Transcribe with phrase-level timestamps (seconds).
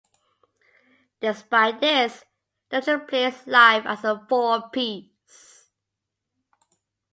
[1.19, 2.23] Despite this,
[2.71, 5.69] Dungen plays live as a four-piece.